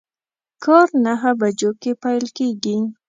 کار 0.63 0.87
نهه 1.05 1.31
بجو 1.39 1.71
کی 1.81 1.91
پیل 2.03 2.25
کیږي 2.37 2.77